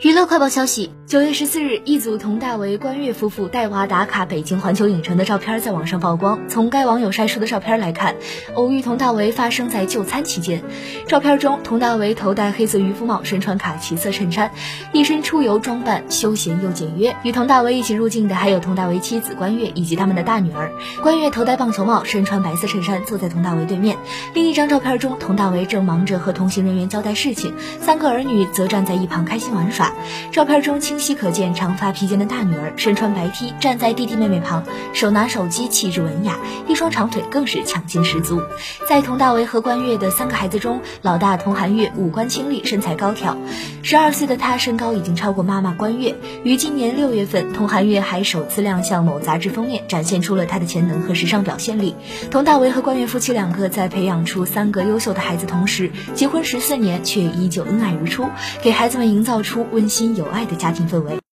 [0.00, 6.38] 娱乐快报消息：九月十四日，一组佟大为、关悦夫妇带娃打卡北京环球影城的照片在网上曝光。
[6.48, 8.14] 从该网友晒出的照片来看，
[8.54, 10.62] 偶遇佟大为发生在就餐期间。
[11.08, 14.52] 照片中，佟大为头戴黑色渔夫帽，身穿卡其色衬衫，
[14.92, 17.16] 一身出游装扮，休闲又简约。
[17.24, 20.70] 与佟大为一起入境的还有佟大为妻子关悦以及他们的大女儿。
[21.02, 23.96] 关悦头戴棒球帽，身穿白色衬衫，坐在佟大为对面。
[24.32, 29.87] 另一张照片中，佟大为正忙着和同行人员交代事情，三个儿女则站在一旁开心玩耍。
[30.32, 38.40] 照片中清晰可见长发披肩的大女儿身穿白 T 站在弟弟妹妹旁，手拿手机，气质文雅，一双长腿更是抢镜十足。
[38.88, 43.36] 在佟大为和关悦的三个孩子中，老大佟涵月五官清丽，身材高挑，
[43.82, 46.14] 十二岁的她身高已经超过妈妈关悦。
[46.44, 51.94] 于今年六月份，佟涵月还首次亮相某杂志封面，展现出了她的潜能和时尚表现力。
[52.30, 58.26] 佟大为和关悦夫妻两个在培养出三个优秀的孩子同时，结婚十四年却依旧恩爱如初，
[58.62, 60.16] 给孩子们营造出温馨。
[60.16, 61.27] 有爱的家庭氛围。